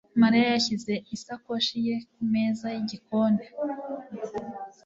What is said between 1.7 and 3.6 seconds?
ye kumeza yigikoni.